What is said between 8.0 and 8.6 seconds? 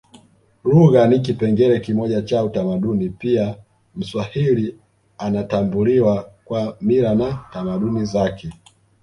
zake